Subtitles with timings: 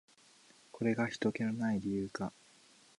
[0.71, 2.33] これがひとけの無い理由か。